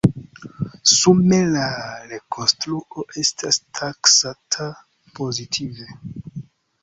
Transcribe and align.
Sume 0.91 1.37
la 1.57 1.65
rekonstruo 2.13 3.05
estas 3.23 3.61
taksata 3.81 4.69
pozitive. 5.19 5.91